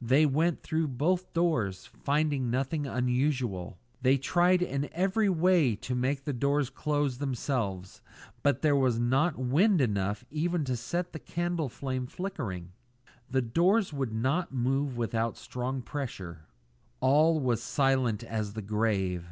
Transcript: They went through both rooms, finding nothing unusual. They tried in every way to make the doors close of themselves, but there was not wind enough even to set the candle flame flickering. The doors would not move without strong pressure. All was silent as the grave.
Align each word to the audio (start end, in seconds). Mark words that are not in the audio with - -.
They 0.00 0.24
went 0.24 0.62
through 0.62 0.88
both 0.88 1.36
rooms, 1.36 1.84
finding 1.84 2.48
nothing 2.48 2.86
unusual. 2.86 3.76
They 4.00 4.16
tried 4.16 4.62
in 4.62 4.88
every 4.90 5.28
way 5.28 5.74
to 5.76 5.94
make 5.94 6.24
the 6.24 6.32
doors 6.32 6.70
close 6.70 7.12
of 7.12 7.18
themselves, 7.18 8.00
but 8.42 8.62
there 8.62 8.74
was 8.74 8.98
not 8.98 9.36
wind 9.36 9.82
enough 9.82 10.24
even 10.30 10.64
to 10.64 10.76
set 10.76 11.12
the 11.12 11.18
candle 11.18 11.68
flame 11.68 12.06
flickering. 12.06 12.72
The 13.30 13.42
doors 13.42 13.92
would 13.92 14.14
not 14.14 14.50
move 14.50 14.96
without 14.96 15.36
strong 15.36 15.82
pressure. 15.82 16.46
All 17.00 17.38
was 17.38 17.62
silent 17.62 18.24
as 18.24 18.54
the 18.54 18.62
grave. 18.62 19.26